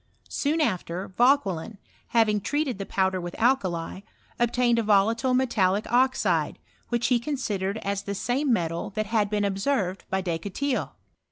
Soon 0.31 0.61
after, 0.61 1.09
Vauqiielin, 1.09 1.77
having 2.07 2.41
treated 2.41 2.79
the 2.79 2.87
powder 2.87 3.21
with 3.21 3.35
alkali, 3.39 3.99
obtained 4.39 4.79
a 4.79 4.81
volatile 4.81 5.35
metallic 5.35 5.85
oxide, 5.93 6.57
which 6.89 7.05
he 7.09 7.19
consi 7.19 7.59
dered 7.59 7.77
as 7.83 8.01
the 8.01 8.15
same 8.15 8.51
metal 8.51 8.89
that 8.95 9.05
had 9.05 9.29
been 9.29 9.45
observed 9.45 10.03
\>j 10.11 10.21
Descotils. 10.23 10.89